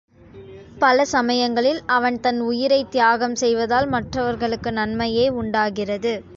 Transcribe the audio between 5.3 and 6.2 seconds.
உண்டாகிறது.